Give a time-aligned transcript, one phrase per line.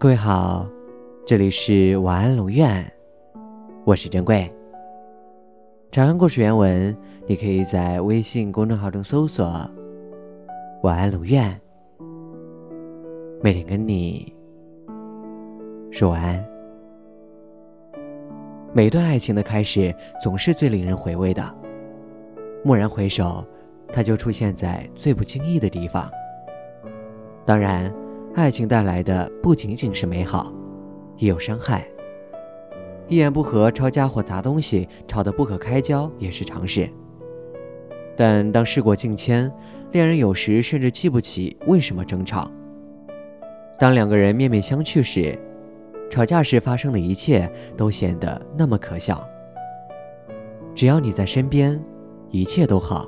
[0.00, 0.64] 各位好，
[1.26, 2.88] 这里是晚安龙院，
[3.84, 4.48] 我是珍贵。
[5.90, 6.96] 查看故事原文，
[7.26, 9.44] 你可以在微信公众号中搜索
[10.84, 11.60] “晚安龙院”，
[13.42, 14.32] 每天跟你
[15.90, 16.46] 说晚安。
[18.72, 21.42] 每段爱情的开始总是最令人回味的，
[22.64, 23.44] 蓦然回首，
[23.92, 26.08] 它就出现在最不经意的地方。
[27.44, 27.92] 当然。
[28.38, 30.52] 爱情带来的不仅仅是美好，
[31.16, 31.84] 也有伤害。
[33.08, 36.88] 一言不合抄家伙砸东西，吵得不可开交也是常事。
[38.16, 39.52] 但当事过境迁，
[39.90, 42.48] 恋人有时甚至记不起为什么争吵。
[43.76, 45.36] 当两个人面面相觑时，
[46.08, 49.20] 吵架时发生的一切都显得那么可笑。
[50.76, 51.82] 只要你在身边，
[52.30, 53.04] 一切都好，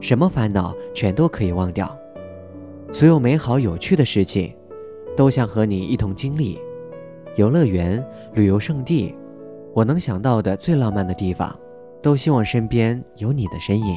[0.00, 1.94] 什么烦恼全都可以忘掉。
[2.90, 4.54] 所有美好有趣的事情，
[5.16, 6.58] 都想和你一同经历。
[7.36, 9.14] 游乐园、旅游胜地，
[9.74, 11.54] 我能想到的最浪漫的地方，
[12.02, 13.96] 都希望身边有你的身影。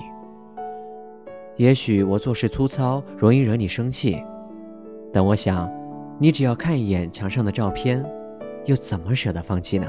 [1.55, 4.21] 也许我做事粗糙，容易惹你生气，
[5.11, 5.71] 但我想，
[6.19, 8.05] 你只要看一眼墙上的照片，
[8.65, 9.87] 又怎么舍得放弃呢？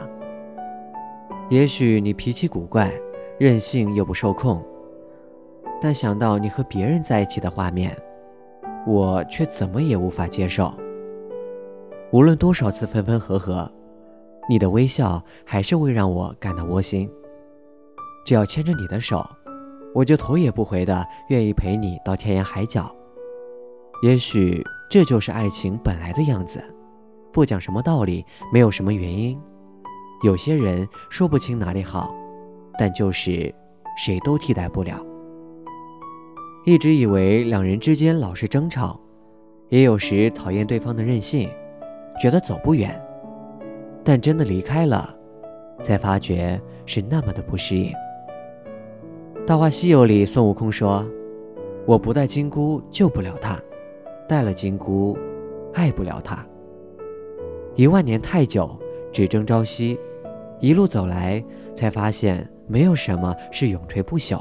[1.51, 2.91] 也许你脾气古怪，
[3.39, 4.65] 任性又不受控，
[5.81, 7.95] 但想到你和别人在一起的画面。
[8.87, 10.73] 我却怎么也无法接受。
[12.13, 13.71] 无论多少次分分合合，
[14.49, 17.11] 你的微笑还是会让我感到窝心。
[18.25, 19.25] 只要牵着你的手，
[19.95, 22.95] 我就头也不回的愿意陪你到天涯海角。
[24.03, 26.63] 也许这就是爱情本来的样子，
[27.33, 29.41] 不讲什么道理，没有什么原因。
[30.23, 32.15] 有些人说不清哪里好，
[32.79, 33.53] 但就是
[33.97, 35.05] 谁都替代不了。
[36.65, 39.01] 一直以为两人之间老是争吵，
[39.69, 41.51] 也有时讨厌对方的任性，
[42.21, 43.01] 觉得走不远。
[44.05, 45.13] 但真的离开了，
[45.83, 47.91] 才发觉是那么的不适应。
[49.45, 51.05] 《大话西游》里孙悟空说
[51.85, 53.61] ：“我不带金箍救不了他，
[54.29, 55.19] 带了金箍
[55.75, 56.47] 爱不了他。”
[57.75, 58.79] 一万年太久，
[59.11, 59.99] 只争朝夕，
[60.61, 61.45] 一路走来，
[61.75, 64.41] 才发现没有什么是永垂不朽。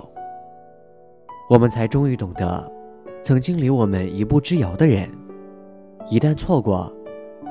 [1.52, 2.72] 我们才终于懂得，
[3.22, 5.10] 曾经离我们一步之遥的人，
[6.08, 6.90] 一旦错过，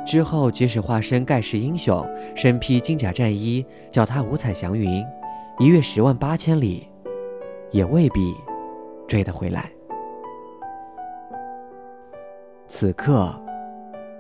[0.07, 2.03] 之后即使化身盖世英雄，
[2.35, 5.05] 身披金甲战衣，脚踏五彩祥云，
[5.59, 6.89] 一跃十万八千里，
[7.73, 8.35] 也未必
[9.07, 9.71] 追得回来。
[12.69, 13.39] 此刻，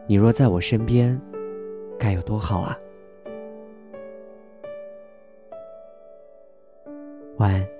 [0.07, 1.19] 你若在我身边，
[1.99, 2.79] 该有多好啊！
[7.39, 7.80] 晚安。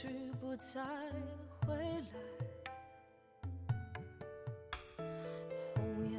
[0.00, 0.06] 去
[0.40, 0.80] 不再
[1.66, 2.14] 回来，
[5.74, 6.16] 红叶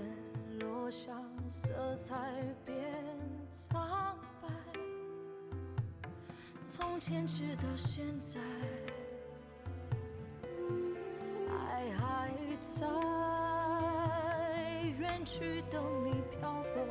[0.59, 1.13] 落下，
[1.47, 2.75] 色彩变
[3.49, 4.49] 苍白。
[6.65, 8.37] 从前直到现在，
[11.49, 12.85] 爱还在，
[14.99, 16.85] 远去等你漂泊。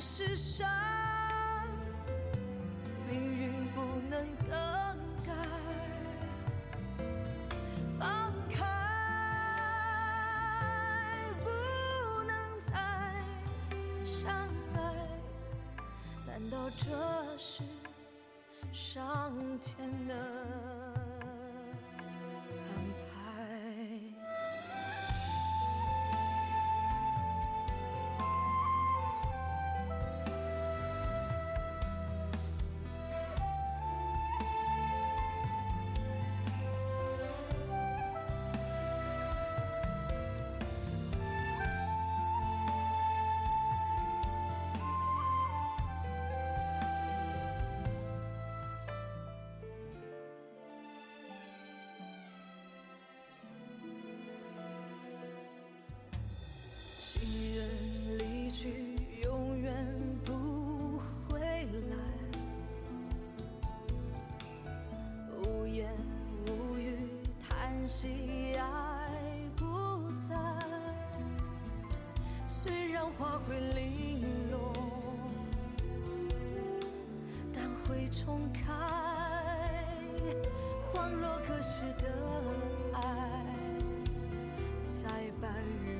[0.00, 0.68] 世上，
[3.08, 4.48] 命运不能更
[5.26, 5.32] 改。
[7.98, 8.64] 放开，
[11.42, 11.50] 不
[12.24, 12.30] 能
[12.62, 12.72] 再
[14.04, 14.28] 相
[14.74, 14.76] 爱。
[16.26, 16.84] 难道这
[17.36, 17.62] 是
[18.72, 20.14] 上天的？
[78.10, 78.72] 重开。
[80.92, 82.08] 恍若隔世的
[82.92, 83.00] 爱
[84.86, 85.52] 在半
[85.84, 85.97] 日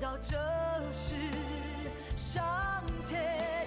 [0.00, 0.36] 难道这
[0.92, 1.14] 是
[2.16, 2.44] 上
[3.04, 3.57] 天？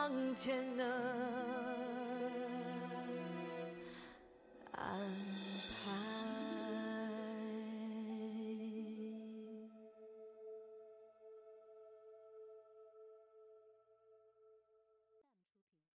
[0.00, 1.59] 当天呢？